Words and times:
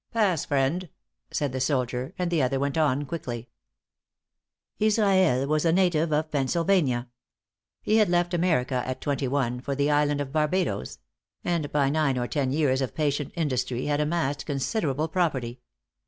"Pass, 0.13 0.45
friend!" 0.45 0.89
said 1.29 1.51
the 1.51 1.59
soldier; 1.61 2.15
and 2.17 2.31
the 2.31 2.41
other 2.41 2.59
went 2.59 2.75
on 2.75 3.05
quickly. 3.05 3.49
Israel 4.79 5.09
Israel 5.09 5.47
was 5.47 5.63
a 5.63 5.71
native 5.71 6.11
of 6.11 6.31
Pennsylvania. 6.31 7.07
He 7.83 7.97
had 7.97 8.09
left 8.09 8.33
America 8.33 8.81
at 8.87 8.99
twenty 8.99 9.27
one, 9.27 9.59
for 9.59 9.75
the 9.75 9.91
island 9.91 10.19
of 10.19 10.31
Barbadoes; 10.31 10.97
and 11.43 11.71
by 11.71 11.91
nine 11.91 12.17
or 12.17 12.27
ten 12.27 12.51
years 12.51 12.81
of 12.81 12.95
patient 12.95 13.31
industry 13.35 13.85
had 13.85 14.01
amassed 14.01 14.47
considerable 14.47 15.07
property. 15.07 15.59